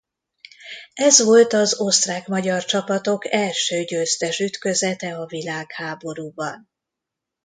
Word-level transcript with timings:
Ez 0.93 1.23
volt 1.23 1.53
az 1.53 1.79
osztrák–magyar 1.79 2.65
csapatok 2.65 3.31
első 3.33 3.83
győztes 3.83 4.39
ütközete 4.39 5.15
a 5.17 5.25
világháborúban. 5.25 6.69